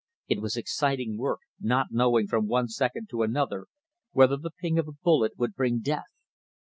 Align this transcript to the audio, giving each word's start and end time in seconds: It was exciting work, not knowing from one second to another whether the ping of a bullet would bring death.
It 0.27 0.41
was 0.41 0.57
exciting 0.57 1.15
work, 1.15 1.41
not 1.59 1.91
knowing 1.91 2.25
from 2.25 2.47
one 2.47 2.67
second 2.69 3.07
to 3.11 3.21
another 3.21 3.67
whether 4.13 4.35
the 4.37 4.49
ping 4.49 4.79
of 4.79 4.87
a 4.87 4.93
bullet 5.03 5.37
would 5.37 5.53
bring 5.53 5.79
death. 5.81 6.09